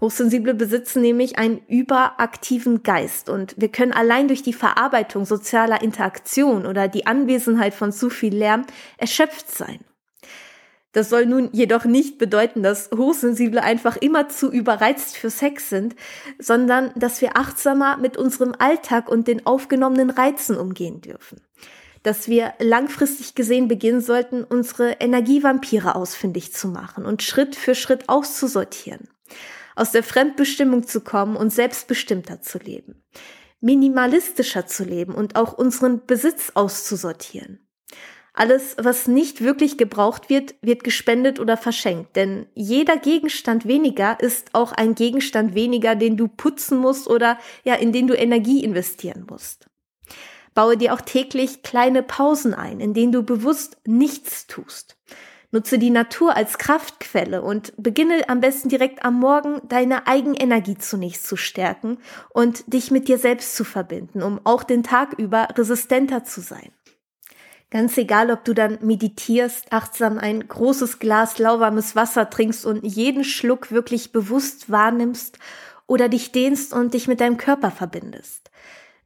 Hochsensible 0.00 0.54
besitzen 0.54 1.00
nämlich 1.00 1.38
einen 1.38 1.58
überaktiven 1.68 2.82
Geist 2.82 3.30
und 3.30 3.54
wir 3.56 3.70
können 3.70 3.92
allein 3.92 4.26
durch 4.26 4.42
die 4.42 4.52
Verarbeitung 4.52 5.24
sozialer 5.24 5.80
Interaktion 5.80 6.66
oder 6.66 6.88
die 6.88 7.06
Anwesenheit 7.06 7.72
von 7.72 7.92
zu 7.92 8.10
viel 8.10 8.34
Lärm 8.34 8.66
erschöpft 8.98 9.48
sein. 9.50 9.78
Das 10.92 11.08
soll 11.08 11.24
nun 11.24 11.48
jedoch 11.52 11.86
nicht 11.86 12.18
bedeuten, 12.18 12.62
dass 12.62 12.90
Hochsensible 12.94 13.62
einfach 13.62 13.96
immer 13.96 14.28
zu 14.28 14.52
überreizt 14.52 15.16
für 15.16 15.30
Sex 15.30 15.70
sind, 15.70 15.96
sondern 16.38 16.92
dass 16.96 17.22
wir 17.22 17.36
achtsamer 17.36 17.96
mit 17.96 18.18
unserem 18.18 18.54
Alltag 18.58 19.08
und 19.08 19.26
den 19.26 19.46
aufgenommenen 19.46 20.10
Reizen 20.10 20.56
umgehen 20.56 21.00
dürfen. 21.00 21.40
Dass 22.02 22.28
wir 22.28 22.52
langfristig 22.58 23.34
gesehen 23.34 23.68
beginnen 23.68 24.02
sollten, 24.02 24.44
unsere 24.44 24.92
Energievampire 25.00 25.94
ausfindig 25.94 26.52
zu 26.52 26.68
machen 26.68 27.06
und 27.06 27.22
Schritt 27.22 27.56
für 27.56 27.74
Schritt 27.74 28.08
auszusortieren. 28.08 29.08
Aus 29.74 29.92
der 29.92 30.02
Fremdbestimmung 30.02 30.86
zu 30.86 31.00
kommen 31.00 31.36
und 31.36 31.50
selbstbestimmter 31.50 32.42
zu 32.42 32.58
leben. 32.58 33.02
Minimalistischer 33.60 34.66
zu 34.66 34.84
leben 34.84 35.14
und 35.14 35.36
auch 35.36 35.54
unseren 35.54 36.04
Besitz 36.04 36.50
auszusortieren. 36.54 37.66
Alles, 38.34 38.76
was 38.78 39.08
nicht 39.08 39.42
wirklich 39.42 39.76
gebraucht 39.76 40.30
wird, 40.30 40.54
wird 40.62 40.84
gespendet 40.84 41.38
oder 41.38 41.58
verschenkt. 41.58 42.16
Denn 42.16 42.46
jeder 42.54 42.96
Gegenstand 42.96 43.66
weniger 43.66 44.18
ist 44.20 44.54
auch 44.54 44.72
ein 44.72 44.94
Gegenstand 44.94 45.54
weniger, 45.54 45.96
den 45.96 46.16
du 46.16 46.28
putzen 46.28 46.78
musst 46.78 47.08
oder 47.08 47.38
ja, 47.64 47.74
in 47.74 47.92
den 47.92 48.06
du 48.06 48.14
Energie 48.14 48.64
investieren 48.64 49.26
musst. 49.28 49.68
Baue 50.54 50.76
dir 50.76 50.94
auch 50.94 51.00
täglich 51.02 51.62
kleine 51.62 52.02
Pausen 52.02 52.54
ein, 52.54 52.80
in 52.80 52.94
denen 52.94 53.12
du 53.12 53.22
bewusst 53.22 53.76
nichts 53.86 54.46
tust. 54.46 54.96
Nutze 55.50 55.78
die 55.78 55.90
Natur 55.90 56.34
als 56.34 56.56
Kraftquelle 56.56 57.42
und 57.42 57.74
beginne 57.76 58.26
am 58.30 58.40
besten 58.40 58.70
direkt 58.70 59.04
am 59.04 59.20
Morgen 59.20 59.60
deine 59.68 60.06
Eigenenergie 60.06 60.78
zunächst 60.78 61.26
zu 61.26 61.36
stärken 61.36 61.98
und 62.30 62.64
dich 62.72 62.90
mit 62.90 63.08
dir 63.08 63.18
selbst 63.18 63.54
zu 63.54 63.64
verbinden, 63.64 64.22
um 64.22 64.40
auch 64.44 64.62
den 64.62 64.82
Tag 64.82 65.18
über 65.18 65.48
resistenter 65.54 66.24
zu 66.24 66.40
sein. 66.40 66.72
Ganz 67.72 67.96
egal, 67.96 68.30
ob 68.30 68.44
du 68.44 68.52
dann 68.52 68.80
meditierst, 68.82 69.72
achtsam 69.72 70.18
ein 70.18 70.46
großes 70.46 70.98
Glas 70.98 71.38
lauwarmes 71.38 71.96
Wasser 71.96 72.28
trinkst 72.28 72.66
und 72.66 72.84
jeden 72.84 73.24
Schluck 73.24 73.72
wirklich 73.72 74.12
bewusst 74.12 74.70
wahrnimmst 74.70 75.38
oder 75.86 76.10
dich 76.10 76.32
dehnst 76.32 76.74
und 76.74 76.92
dich 76.92 77.08
mit 77.08 77.22
deinem 77.22 77.38
Körper 77.38 77.70
verbindest. 77.70 78.50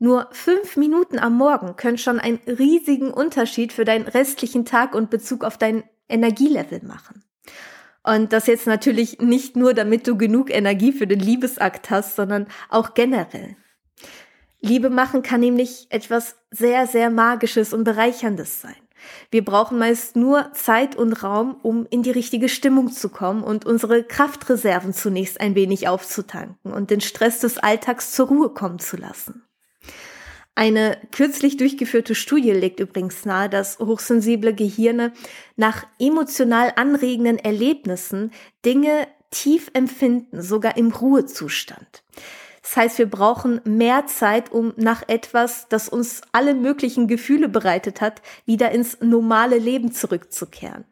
Nur 0.01 0.27
fünf 0.33 0.77
Minuten 0.77 1.21
am 1.21 1.37
Morgen 1.37 1.77
können 1.77 1.97
schon 1.97 2.19
einen 2.19 2.41
riesigen 2.45 3.13
Unterschied 3.13 3.73
für 3.73 3.85
deinen 3.85 4.09
restlichen 4.09 4.65
Tag 4.65 4.97
und 4.97 5.11
Bezug 5.11 5.45
auf 5.45 5.59
dein 5.59 5.85
Energielevel 6.09 6.83
machen. 6.83 7.23
Und 8.03 8.33
das 8.33 8.49
jetzt 8.49 8.67
natürlich 8.67 9.21
nicht 9.21 9.55
nur, 9.55 9.75
damit 9.75 10.09
du 10.09 10.17
genug 10.19 10.51
Energie 10.51 10.91
für 10.91 11.07
den 11.07 11.21
Liebesakt 11.21 11.91
hast, 11.91 12.17
sondern 12.17 12.49
auch 12.69 12.95
generell. 12.95 13.55
Liebe 14.67 14.91
machen 14.91 15.23
kann 15.23 15.41
nämlich 15.41 15.87
etwas 15.91 16.37
sehr, 16.51 16.87
sehr 16.87 17.11
Magisches 17.11 17.73
und 17.73 17.85
Bereicherndes 17.85 18.61
sein. 18.61 18.77
Wir 19.31 19.45
brauchen 19.45 19.79
meist 19.79 20.17
nur 20.17 20.53
Zeit 20.53 20.97
und 20.97 21.13
Raum, 21.23 21.57
um 21.63 21.87
in 21.91 22.03
die 22.03 22.11
richtige 22.11 22.49
Stimmung 22.49 22.91
zu 22.91 23.09
kommen 23.09 23.43
und 23.43 23.65
unsere 23.65 24.03
Kraftreserven 24.03 24.93
zunächst 24.93 25.41
ein 25.41 25.55
wenig 25.55 25.89
aufzutanken 25.89 26.73
und 26.73 26.91
den 26.91 27.01
Stress 27.01 27.41
des 27.41 27.59
Alltags 27.59 28.13
zur 28.13 28.29
Ruhe 28.29 28.51
kommen 28.51 28.79
zu 28.79 28.97
lassen. 28.97 29.43
Eine 30.55 30.97
kürzlich 31.13 31.59
durchgeführte 31.59 32.15
Studie 32.15 32.53
legt 32.53 32.81
übrigens 32.81 33.27
nahe, 33.27 33.51
dass 33.51 33.79
hochsensible 33.79 34.55
Gehirne 34.55 35.13
nach 35.57 35.87
emotional 35.99 36.73
anregenden 36.77 37.39
Erlebnissen 37.39 38.33
Dinge 38.65 39.07
tief 39.31 39.71
empfinden, 39.75 40.41
sogar 40.41 40.79
im 40.79 40.93
Ruhezustand. 40.93 42.03
Das 42.67 42.77
heißt, 42.77 42.99
wir 42.99 43.09
brauchen 43.09 43.61
mehr 43.65 44.09
Zeit, 44.09 44.51
um 44.51 44.73
nach 44.77 45.05
etwas, 45.07 45.69
das 45.69 45.89
uns 45.89 46.23
alle 46.33 46.53
möglichen 46.53 47.07
Gefühle 47.07 47.49
bereitet 47.49 48.01
hat, 48.01 48.23
wieder 48.45 48.73
ins 48.73 48.99
normale 49.01 49.57
Leben 49.57 49.93
zurückzukehren. 49.93 50.85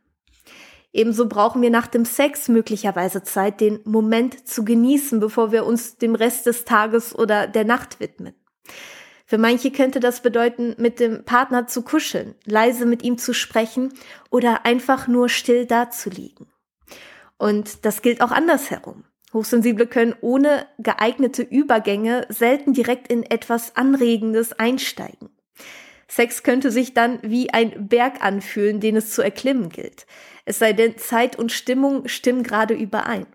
Ebenso 0.93 1.29
brauchen 1.29 1.63
wir 1.63 1.71
nach 1.71 1.89
dem 1.89 2.05
Sex 2.05 2.47
möglicherweise 2.47 3.25
Zeit, 3.25 3.61
den 3.61 3.81
Moment 3.83 4.47
zu 4.47 4.65
genießen, 4.65 5.19
bevor 5.19 5.51
wir 5.51 5.67
uns 5.67 5.97
dem 5.97 6.15
Rest 6.15 6.47
des 6.47 6.65
Tages 6.65 7.13
oder 7.13 7.49
der 7.49 7.65
Nacht 7.65 7.99
widmen. 7.99 8.35
Für 9.27 9.39
manche 9.39 9.73
könnte 9.73 9.99
das 9.99 10.23
bedeuten, 10.23 10.77
mit 10.79 11.01
dem 11.01 11.25
Partner 11.25 11.67
zu 11.67 11.83
kuscheln, 11.83 12.37
leise 12.45 12.87
mit 12.87 13.03
ihm 13.03 13.19
zu 13.19 13.35
sprechen 13.35 13.93
oder 14.31 14.65
einfach 14.65 15.09
nur 15.09 15.29
still 15.29 15.67
dazuliegen. 15.67 16.47
Und 17.37 17.85
das 17.85 18.01
gilt 18.01 18.21
auch 18.21 18.31
andersherum. 18.31 19.03
Hochsensible 19.35 19.87
können 19.87 20.15
ohne 20.23 20.67
geeignete 20.79 21.43
Übergänge 21.43 22.27
selten 22.31 22.73
direkt 22.73 23.13
in 23.13 23.25
etwas 23.25 23.77
Anregendes 23.77 24.53
einsteigen. 24.55 25.29
Sex 26.09 26.43
könnte 26.43 26.71
sich 26.71 26.95
dann 26.95 27.19
wie 27.23 27.51
ein 27.51 27.89
Berg 27.89 28.23
anfühlen, 28.23 28.81
den 28.81 28.97
es 28.97 29.11
zu 29.11 29.21
erklimmen 29.21 29.69
gilt. 29.69 30.07
Es 30.45 30.59
sei 30.59 30.73
denn, 30.73 30.97
Zeit 30.97 31.37
und 31.37 31.51
Stimmung 31.51 32.09
stimmen 32.09 32.43
gerade 32.43 32.75
überein. 32.75 33.27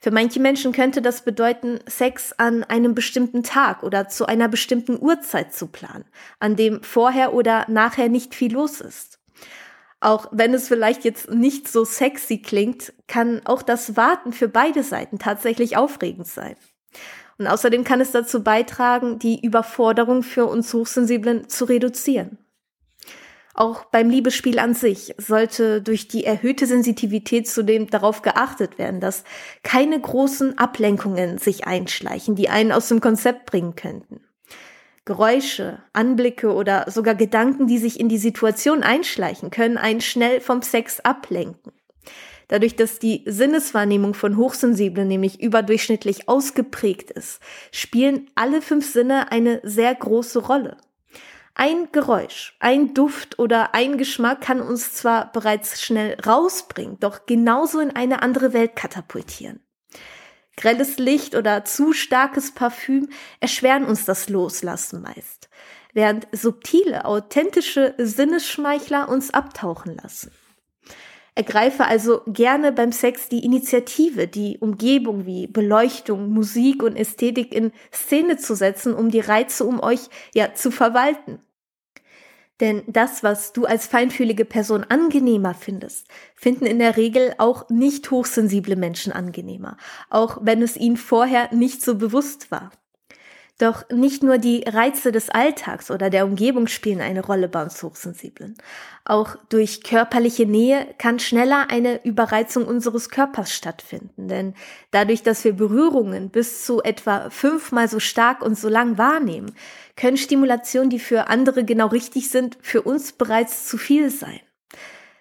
Für 0.00 0.10
manche 0.10 0.40
Menschen 0.40 0.72
könnte 0.72 1.00
das 1.00 1.22
bedeuten, 1.22 1.78
Sex 1.86 2.32
an 2.32 2.62
einem 2.64 2.94
bestimmten 2.94 3.42
Tag 3.42 3.82
oder 3.82 4.08
zu 4.08 4.26
einer 4.26 4.48
bestimmten 4.48 5.00
Uhrzeit 5.00 5.54
zu 5.54 5.68
planen, 5.68 6.04
an 6.40 6.56
dem 6.56 6.82
vorher 6.82 7.32
oder 7.32 7.64
nachher 7.68 8.10
nicht 8.10 8.34
viel 8.34 8.52
los 8.52 8.82
ist. 8.82 9.18
Auch 10.04 10.26
wenn 10.32 10.52
es 10.52 10.68
vielleicht 10.68 11.06
jetzt 11.06 11.30
nicht 11.30 11.66
so 11.66 11.86
sexy 11.86 12.36
klingt, 12.36 12.92
kann 13.08 13.40
auch 13.46 13.62
das 13.62 13.96
Warten 13.96 14.34
für 14.34 14.48
beide 14.48 14.82
Seiten 14.82 15.18
tatsächlich 15.18 15.78
aufregend 15.78 16.26
sein. 16.26 16.56
Und 17.38 17.46
außerdem 17.46 17.84
kann 17.84 18.02
es 18.02 18.12
dazu 18.12 18.44
beitragen, 18.44 19.18
die 19.18 19.40
Überforderung 19.42 20.22
für 20.22 20.44
uns 20.44 20.74
Hochsensiblen 20.74 21.48
zu 21.48 21.64
reduzieren. 21.64 22.36
Auch 23.54 23.86
beim 23.86 24.10
Liebesspiel 24.10 24.58
an 24.58 24.74
sich 24.74 25.14
sollte 25.16 25.80
durch 25.80 26.06
die 26.06 26.24
erhöhte 26.24 26.66
Sensitivität 26.66 27.48
zudem 27.48 27.86
darauf 27.88 28.20
geachtet 28.20 28.76
werden, 28.76 29.00
dass 29.00 29.24
keine 29.62 29.98
großen 29.98 30.58
Ablenkungen 30.58 31.38
sich 31.38 31.66
einschleichen, 31.66 32.34
die 32.34 32.50
einen 32.50 32.72
aus 32.72 32.88
dem 32.88 33.00
Konzept 33.00 33.46
bringen 33.46 33.74
könnten. 33.74 34.20
Geräusche, 35.04 35.80
Anblicke 35.92 36.54
oder 36.54 36.90
sogar 36.90 37.14
Gedanken, 37.14 37.66
die 37.66 37.78
sich 37.78 38.00
in 38.00 38.08
die 38.08 38.18
Situation 38.18 38.82
einschleichen, 38.82 39.50
können 39.50 39.76
einen 39.76 40.00
schnell 40.00 40.40
vom 40.40 40.62
Sex 40.62 41.00
ablenken. 41.00 41.72
Dadurch, 42.48 42.76
dass 42.76 42.98
die 42.98 43.22
Sinneswahrnehmung 43.26 44.14
von 44.14 44.36
Hochsensiblen 44.36 45.08
nämlich 45.08 45.40
überdurchschnittlich 45.40 46.28
ausgeprägt 46.28 47.10
ist, 47.10 47.40
spielen 47.70 48.30
alle 48.34 48.62
fünf 48.62 48.90
Sinne 48.90 49.32
eine 49.32 49.60
sehr 49.62 49.94
große 49.94 50.40
Rolle. 50.40 50.76
Ein 51.54 51.88
Geräusch, 51.92 52.56
ein 52.58 52.94
Duft 52.94 53.38
oder 53.38 53.74
ein 53.74 53.96
Geschmack 53.96 54.40
kann 54.40 54.60
uns 54.60 54.92
zwar 54.92 55.30
bereits 55.32 55.80
schnell 55.80 56.16
rausbringen, 56.20 56.98
doch 56.98 57.26
genauso 57.26 57.78
in 57.78 57.94
eine 57.94 58.22
andere 58.22 58.52
Welt 58.52 58.74
katapultieren. 58.74 59.63
Grelles 60.56 60.98
Licht 60.98 61.34
oder 61.34 61.64
zu 61.64 61.92
starkes 61.92 62.52
Parfüm 62.52 63.08
erschweren 63.40 63.84
uns 63.84 64.04
das 64.04 64.28
Loslassen 64.28 65.02
meist, 65.02 65.48
während 65.92 66.28
subtile, 66.32 67.04
authentische 67.04 67.94
Sinnesschmeichler 67.98 69.08
uns 69.08 69.32
abtauchen 69.32 69.96
lassen. 69.96 70.30
Ergreife 71.36 71.86
also 71.86 72.20
gerne 72.28 72.70
beim 72.70 72.92
Sex 72.92 73.28
die 73.28 73.44
Initiative, 73.44 74.28
die 74.28 74.58
Umgebung 74.58 75.26
wie 75.26 75.48
Beleuchtung, 75.48 76.30
Musik 76.30 76.82
und 76.82 76.94
Ästhetik 76.94 77.52
in 77.52 77.72
Szene 77.92 78.36
zu 78.36 78.54
setzen, 78.54 78.94
um 78.94 79.10
die 79.10 79.20
Reize 79.20 79.64
um 79.64 79.80
euch 79.80 80.08
ja 80.32 80.54
zu 80.54 80.70
verwalten. 80.70 81.40
Denn 82.60 82.82
das, 82.86 83.22
was 83.24 83.52
du 83.52 83.64
als 83.66 83.86
feinfühlige 83.86 84.44
Person 84.44 84.84
angenehmer 84.84 85.54
findest, 85.54 86.06
finden 86.36 86.66
in 86.66 86.78
der 86.78 86.96
Regel 86.96 87.34
auch 87.38 87.68
nicht 87.68 88.10
hochsensible 88.10 88.76
Menschen 88.76 89.12
angenehmer, 89.12 89.76
auch 90.08 90.38
wenn 90.42 90.62
es 90.62 90.76
ihnen 90.76 90.96
vorher 90.96 91.52
nicht 91.52 91.82
so 91.82 91.96
bewusst 91.96 92.50
war. 92.52 92.70
Doch 93.58 93.88
nicht 93.88 94.24
nur 94.24 94.38
die 94.38 94.64
Reize 94.66 95.12
des 95.12 95.30
Alltags 95.30 95.92
oder 95.92 96.10
der 96.10 96.24
Umgebung 96.24 96.66
spielen 96.66 97.00
eine 97.00 97.24
Rolle 97.24 97.48
bei 97.48 97.62
uns 97.62 97.80
Hochsensiblen. 97.84 98.56
Auch 99.04 99.36
durch 99.48 99.84
körperliche 99.84 100.44
Nähe 100.44 100.92
kann 100.98 101.20
schneller 101.20 101.70
eine 101.70 102.04
Überreizung 102.04 102.66
unseres 102.66 103.10
Körpers 103.10 103.52
stattfinden. 103.52 104.26
Denn 104.26 104.54
dadurch, 104.90 105.22
dass 105.22 105.44
wir 105.44 105.52
Berührungen 105.52 106.30
bis 106.30 106.64
zu 106.64 106.82
etwa 106.82 107.30
fünfmal 107.30 107.88
so 107.88 108.00
stark 108.00 108.42
und 108.42 108.58
so 108.58 108.68
lang 108.68 108.98
wahrnehmen, 108.98 109.54
können 109.96 110.16
Stimulationen, 110.16 110.90
die 110.90 110.98
für 110.98 111.28
andere 111.28 111.64
genau 111.64 111.86
richtig 111.86 112.30
sind, 112.30 112.58
für 112.60 112.82
uns 112.82 113.12
bereits 113.12 113.68
zu 113.68 113.78
viel 113.78 114.10
sein. 114.10 114.40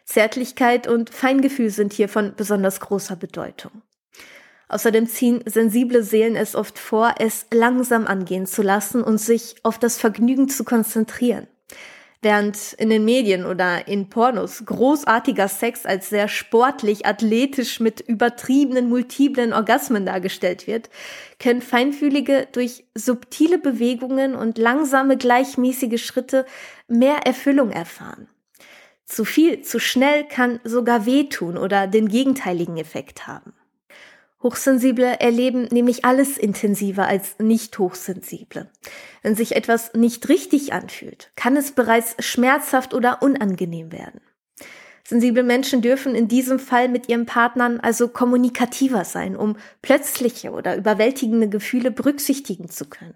Zärtlichkeit 0.05 0.87
und 0.87 1.11
Feingefühl 1.11 1.69
sind 1.69 1.93
hier 1.93 2.09
von 2.09 2.33
besonders 2.35 2.79
großer 2.79 3.15
Bedeutung. 3.15 3.83
Außerdem 4.73 5.07
ziehen 5.07 5.43
sensible 5.45 6.03
Seelen 6.03 6.35
es 6.35 6.55
oft 6.55 6.79
vor, 6.79 7.15
es 7.19 7.45
langsam 7.53 8.07
angehen 8.07 8.47
zu 8.47 8.63
lassen 8.63 9.03
und 9.03 9.19
sich 9.19 9.55
auf 9.61 9.77
das 9.77 9.97
Vergnügen 9.97 10.49
zu 10.49 10.63
konzentrieren. 10.63 11.47
Während 12.23 12.73
in 12.73 12.89
den 12.89 13.03
Medien 13.05 13.45
oder 13.45 13.87
in 13.87 14.09
Pornos 14.09 14.63
großartiger 14.65 15.49
Sex 15.49 15.85
als 15.85 16.09
sehr 16.09 16.29
sportlich, 16.29 17.05
athletisch 17.05 17.81
mit 17.81 17.99
übertriebenen, 17.99 18.87
multiplen 18.87 19.51
Orgasmen 19.51 20.05
dargestellt 20.05 20.65
wird, 20.65 20.89
können 21.37 21.61
Feinfühlige 21.61 22.47
durch 22.53 22.85
subtile 22.95 23.59
Bewegungen 23.59 24.35
und 24.35 24.57
langsame, 24.57 25.17
gleichmäßige 25.17 26.03
Schritte 26.03 26.45
mehr 26.87 27.27
Erfüllung 27.27 27.71
erfahren. 27.71 28.29
Zu 29.05 29.25
viel, 29.25 29.61
zu 29.61 29.79
schnell 29.79 30.23
kann 30.23 30.61
sogar 30.63 31.05
wehtun 31.05 31.57
oder 31.57 31.87
den 31.87 32.07
gegenteiligen 32.07 32.77
Effekt 32.77 33.27
haben. 33.27 33.53
Hochsensible 34.43 35.19
erleben 35.21 35.69
nämlich 35.71 36.03
alles 36.03 36.37
intensiver 36.37 37.07
als 37.07 37.39
nicht 37.39 37.79
Hochsensible. 37.79 38.69
Wenn 39.21 39.35
sich 39.35 39.55
etwas 39.55 39.93
nicht 39.93 40.27
richtig 40.27 40.73
anfühlt, 40.73 41.31
kann 41.35 41.55
es 41.55 41.71
bereits 41.71 42.15
schmerzhaft 42.19 42.93
oder 42.93 43.23
unangenehm 43.23 43.93
werden. 43.93 44.19
Sensible 45.05 45.43
Menschen 45.43 45.81
dürfen 45.81 46.13
in 46.13 46.27
diesem 46.27 46.59
Fall 46.59 46.89
mit 46.89 47.09
ihren 47.09 47.25
Partnern 47.25 47.79
also 47.79 48.07
kommunikativer 48.09 49.05
sein, 49.05 49.35
um 49.35 49.57
plötzliche 49.81 50.51
oder 50.51 50.75
überwältigende 50.75 51.49
Gefühle 51.49 51.91
berücksichtigen 51.91 52.69
zu 52.69 52.85
können. 52.85 53.15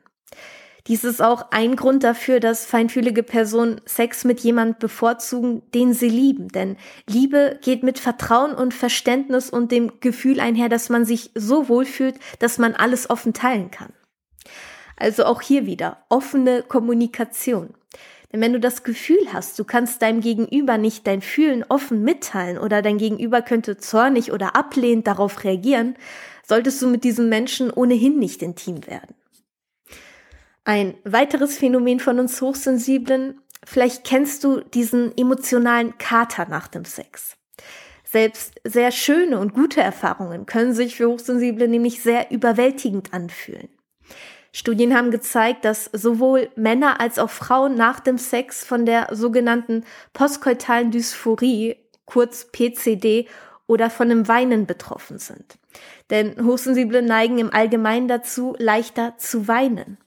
Dies 0.88 1.04
ist 1.04 1.22
auch 1.22 1.48
ein 1.52 1.76
Grund 1.76 2.06
dafür, 2.06 2.40
dass 2.40 2.66
feinfühlige 2.66 3.22
Personen 3.22 3.82
Sex 3.86 4.24
mit 4.24 4.40
jemand 4.40 4.80
bevorzugen, 4.80 5.62
den 5.74 5.94
sie 5.94 6.08
lieben. 6.08 6.48
Denn 6.48 6.78
Liebe 7.10 7.60
geht 7.62 7.84
mit 7.84 8.00
Vertrauen 8.00 8.54
und 8.54 8.74
Verständnis 8.74 9.50
und 9.50 9.74
dem 9.74 10.00
Gefühl 10.00 10.40
einher, 10.40 10.70
dass 10.70 10.88
man 10.88 11.04
sich 11.04 11.32
so 11.36 11.68
wohlfühlt, 11.68 12.16
dass 12.40 12.58
man 12.58 12.74
alles 12.74 13.10
offen 13.10 13.34
teilen 13.34 13.70
kann. 13.70 13.92
Also 14.96 15.26
auch 15.26 15.42
hier 15.42 15.66
wieder 15.66 16.06
offene 16.08 16.64
Kommunikation. 16.64 17.74
Denn 18.32 18.42
wenn 18.42 18.54
du 18.54 18.60
das 18.60 18.84
Gefühl 18.84 19.32
hast, 19.34 19.60
du 19.60 19.66
kannst 19.66 20.02
deinem 20.02 20.22
Gegenüber 20.22 20.78
nicht 20.78 21.06
dein 21.06 21.22
Fühlen 21.22 21.66
offen 21.68 22.04
mitteilen 22.04 22.58
oder 22.58 22.82
dein 22.82 22.98
Gegenüber 22.98 23.42
könnte 23.42 23.78
zornig 23.78 24.32
oder 24.32 24.56
ablehnend 24.56 25.06
darauf 25.06 25.44
reagieren, 25.44 25.96
solltest 26.46 26.82
du 26.82 26.88
mit 26.88 27.04
diesem 27.04 27.28
Menschen 27.28 27.72
ohnehin 27.72 28.20
nicht 28.20 28.42
intim 28.42 28.88
werden. 28.88 29.16
Ein 30.68 30.96
weiteres 31.06 31.58
Phänomen 31.58 32.02
von 32.02 32.20
uns 32.20 32.42
Hochsensiblen, 32.42 33.40
vielleicht 33.64 34.04
kennst 34.04 34.44
du 34.44 34.60
diesen 34.60 35.18
emotionalen 35.18 35.98
Kater 35.98 36.46
nach 36.50 36.68
dem 36.68 36.84
Sex. 36.84 37.38
Selbst 38.04 38.56
sehr 38.66 38.92
schöne 38.92 39.40
und 39.40 39.54
gute 39.54 39.80
Erfahrungen 39.80 40.46
können 40.46 40.74
sich 40.74 40.98
für 40.98 41.08
Hochsensible 41.08 41.70
nämlich 41.70 42.04
sehr 42.04 42.32
überwältigend 42.32 43.14
anfühlen. 43.14 43.70
Studien 44.52 44.94
haben 44.94 45.10
gezeigt, 45.10 45.64
dass 45.64 45.86
sowohl 45.94 46.50
Männer 46.58 47.00
als 47.00 47.18
auch 47.18 47.30
Frauen 47.30 47.76
nach 47.76 48.02
dem 48.02 48.18
Sex 48.18 48.66
von 48.66 48.86
der 48.86 49.08
sogenannten 49.16 49.86
postkoitalen 50.12 50.92
Dysphorie, 50.92 51.78
kurz 52.04 52.52
PCD, 52.52 53.30
oder 53.68 53.90
von 53.90 54.12
einem 54.12 54.28
Weinen 54.28 54.66
betroffen 54.66 55.18
sind. 55.18 55.60
Denn 56.10 56.46
Hochsensible 56.46 57.02
neigen 57.02 57.38
im 57.38 57.54
Allgemeinen 57.54 58.10
dazu, 58.10 58.54
leichter 58.60 59.14
zu 59.18 59.48
weinen. 59.48 59.98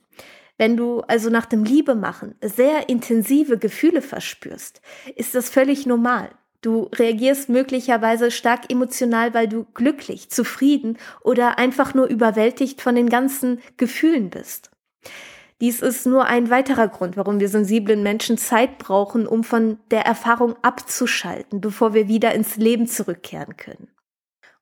Wenn 0.61 0.77
du 0.77 1.01
also 1.01 1.31
nach 1.31 1.47
dem 1.47 1.65
Liebemachen 1.65 2.35
sehr 2.43 2.91
intensive 2.91 3.57
Gefühle 3.57 4.03
verspürst, 4.03 4.83
ist 5.17 5.35
das 5.35 5.49
völlig 5.49 5.87
normal. 5.87 6.29
Du 6.61 6.91
reagierst 6.95 7.49
möglicherweise 7.49 8.31
stark 8.31 8.71
emotional, 8.71 9.33
weil 9.33 9.49
du 9.49 9.65
glücklich, 9.73 10.29
zufrieden 10.29 10.99
oder 11.23 11.59
einfach 11.59 11.95
nur 11.95 12.09
überwältigt 12.09 12.83
von 12.83 12.95
den 12.95 13.09
ganzen 13.09 13.63
Gefühlen 13.79 14.29
bist. 14.29 14.71
Dies 15.63 15.81
ist 15.81 16.05
nur 16.05 16.27
ein 16.27 16.51
weiterer 16.51 16.89
Grund, 16.89 17.17
warum 17.17 17.41
wir 17.41 17.49
sensiblen 17.49 18.03
Menschen 18.03 18.37
Zeit 18.37 18.77
brauchen, 18.77 19.27
um 19.27 19.45
von 19.45 19.79
der 19.91 20.05
Erfahrung 20.05 20.57
abzuschalten, 20.61 21.63
bevor 21.63 21.95
wir 21.95 22.07
wieder 22.07 22.35
ins 22.35 22.57
Leben 22.57 22.87
zurückkehren 22.87 23.57
können. 23.57 23.89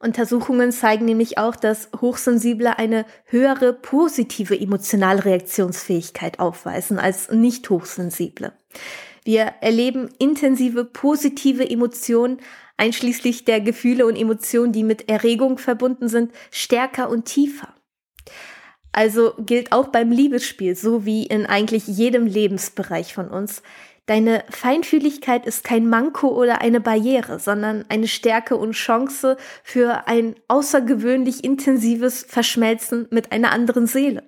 Untersuchungen 0.01 0.71
zeigen 0.71 1.07
nämlich 1.07 1.39
auch, 1.39 1.57
dass 1.57 1.89
Hochsensible 2.01 2.79
eine 2.79 3.05
höhere 3.25 3.73
positive 3.73 4.59
emotionale 4.59 5.25
Reaktionsfähigkeit 5.25 6.39
aufweisen 6.39 6.99
als 7.01 7.31
nicht 7.31 7.69
Hochsensible. 7.69 8.53
Wir 9.25 9.55
erleben 9.61 10.09
intensive 10.19 10.85
positive 10.85 11.69
Emotionen, 11.69 12.39
einschließlich 12.77 13.45
der 13.45 13.61
Gefühle 13.61 14.07
und 14.07 14.15
Emotionen, 14.15 14.73
die 14.73 14.85
mit 14.85 15.09
Erregung 15.09 15.59
verbunden 15.59 16.09
sind, 16.09 16.33
stärker 16.53 17.11
und 17.11 17.25
tiefer. 17.25 17.75
Also 18.93 19.35
gilt 19.39 19.73
auch 19.73 19.89
beim 19.89 20.13
Liebesspiel, 20.13 20.77
so 20.77 21.05
wie 21.05 21.27
in 21.27 21.45
eigentlich 21.45 21.87
jedem 21.89 22.27
Lebensbereich 22.27 23.15
von 23.15 23.29
uns, 23.29 23.63
Deine 24.09 24.43
Feinfühligkeit 24.49 25.45
ist 25.45 25.65
kein 25.65 25.87
Manko 25.87 26.29
oder 26.29 26.63
eine 26.63 26.81
Barriere, 26.81 27.39
sondern 27.39 27.85
eine 27.91 28.09
Stärke 28.09 28.57
und 28.57 28.73
Chance 28.73 29.37
für 29.63 30.09
ein 30.09 30.35
außergewöhnlich 30.49 31.45
intensives 31.45 32.25
Verschmelzen 32.27 33.07
mit 33.11 33.33
einer 33.33 33.53
anderen 33.53 33.87
Seele. 33.87 34.23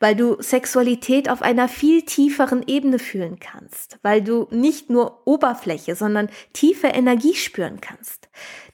Weil 0.00 0.16
du 0.16 0.42
Sexualität 0.42 1.30
auf 1.30 1.40
einer 1.40 1.68
viel 1.68 2.02
tieferen 2.02 2.64
Ebene 2.66 2.98
fühlen 2.98 3.38
kannst, 3.38 4.00
weil 4.02 4.22
du 4.22 4.48
nicht 4.50 4.90
nur 4.90 5.24
Oberfläche, 5.24 5.94
sondern 5.94 6.28
tiefe 6.52 6.88
Energie 6.88 7.36
spüren 7.36 7.80
kannst. 7.80 8.28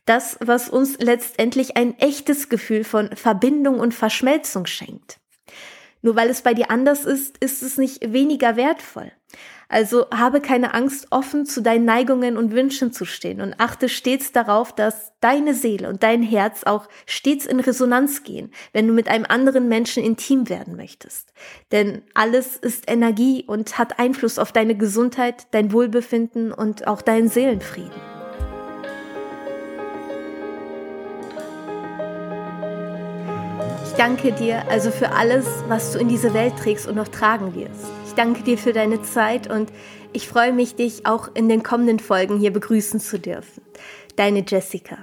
Das, 0.06 0.38
was 0.40 0.70
uns 0.70 0.96
letztendlich 0.98 1.76
ein 1.76 1.98
echtes 1.98 2.48
Gefühl 2.48 2.84
von 2.84 3.14
Verbindung 3.14 3.78
und 3.78 3.92
Verschmelzung 3.92 4.64
schenkt. 4.64 5.20
Nur 6.00 6.16
weil 6.16 6.30
es 6.30 6.40
bei 6.40 6.54
dir 6.54 6.70
anders 6.70 7.04
ist, 7.04 7.36
ist 7.38 7.62
es 7.62 7.76
nicht 7.76 8.14
weniger 8.14 8.56
wertvoll. 8.56 9.12
Also 9.72 10.04
habe 10.11 10.42
keine 10.42 10.74
Angst, 10.74 11.06
offen 11.08 11.46
zu 11.46 11.62
deinen 11.62 11.87
Neigungen 11.87 12.37
und 12.37 12.52
Wünschen 12.52 12.92
zu 12.92 13.06
stehen 13.06 13.40
und 13.40 13.54
achte 13.56 13.88
stets 13.88 14.30
darauf, 14.30 14.74
dass 14.74 15.12
deine 15.20 15.54
Seele 15.54 15.88
und 15.88 16.02
dein 16.02 16.22
Herz 16.22 16.64
auch 16.64 16.90
stets 17.06 17.46
in 17.46 17.58
Resonanz 17.58 18.22
gehen, 18.22 18.50
wenn 18.74 18.87
du 18.87 18.92
mit 18.92 19.08
einem 19.08 19.24
anderen 19.26 19.68
Menschen 19.68 20.04
intim 20.04 20.50
werden 20.50 20.76
möchtest. 20.76 21.32
Denn 21.72 22.02
alles 22.12 22.56
ist 22.56 22.85
Energie 22.87 23.44
und 23.46 23.78
hat 23.78 23.98
Einfluss 23.98 24.38
auf 24.38 24.52
deine 24.52 24.76
Gesundheit, 24.76 25.46
dein 25.52 25.72
Wohlbefinden 25.72 26.52
und 26.52 26.87
auch 26.87 27.00
deinen 27.00 27.30
Seelenfrieden. 27.30 27.92
Ich 33.87 33.94
danke 33.96 34.32
dir 34.32 34.68
also 34.68 34.90
für 34.90 35.12
alles, 35.12 35.46
was 35.68 35.92
du 35.92 35.98
in 35.98 36.08
diese 36.08 36.35
Welt 36.35 36.58
trägst 36.58 36.87
und 36.87 36.96
noch 36.96 37.08
tragen 37.08 37.54
wirst. 37.54 38.01
Ich 38.12 38.16
danke 38.16 38.42
dir 38.42 38.59
für 38.59 38.75
deine 38.75 39.01
Zeit 39.01 39.51
und 39.51 39.72
ich 40.12 40.29
freue 40.29 40.53
mich, 40.53 40.75
dich 40.75 41.07
auch 41.07 41.31
in 41.33 41.48
den 41.48 41.62
kommenden 41.62 41.98
Folgen 41.98 42.38
hier 42.38 42.53
begrüßen 42.53 43.01
zu 43.01 43.18
dürfen. 43.18 43.62
Deine 44.16 44.44
Jessica. 44.46 44.98